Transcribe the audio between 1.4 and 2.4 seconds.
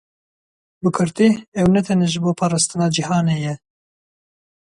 ew ne bi tenê ji bo